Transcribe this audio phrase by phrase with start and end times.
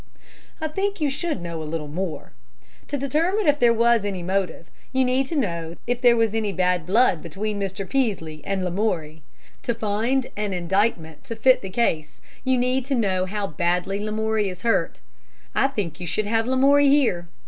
[0.59, 2.31] "I think you should know a little more.
[2.87, 6.51] To determine if there was any motive, you need to know if there was any
[6.51, 7.87] bad blood between Mr.
[7.87, 9.21] Peaslee and Lamoury;
[9.61, 14.49] to find an indictment to fit the case you need to know how badly Lamoury
[14.49, 15.01] is hurt.
[15.53, 17.27] I think you should have Lamoury here.